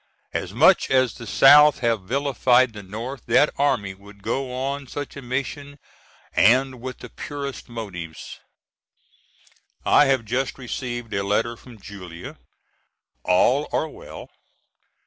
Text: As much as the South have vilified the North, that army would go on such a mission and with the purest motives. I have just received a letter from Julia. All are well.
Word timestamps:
As 0.33 0.51
much 0.51 0.89
as 0.89 1.13
the 1.13 1.27
South 1.27 1.77
have 1.81 2.01
vilified 2.01 2.73
the 2.73 2.81
North, 2.81 3.21
that 3.27 3.53
army 3.55 3.93
would 3.93 4.23
go 4.23 4.51
on 4.51 4.87
such 4.87 5.15
a 5.15 5.21
mission 5.21 5.77
and 6.35 6.81
with 6.81 6.97
the 6.97 7.09
purest 7.11 7.69
motives. 7.69 8.39
I 9.85 10.05
have 10.05 10.25
just 10.25 10.57
received 10.57 11.13
a 11.13 11.21
letter 11.21 11.55
from 11.55 11.79
Julia. 11.79 12.37
All 13.25 13.69
are 13.71 13.87
well. 13.87 14.31